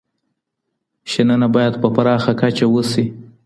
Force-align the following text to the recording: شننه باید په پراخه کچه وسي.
شننه 1.11 1.47
باید 1.55 1.73
په 1.81 1.87
پراخه 1.95 2.33
کچه 2.41 2.65
وسي. 2.69 3.05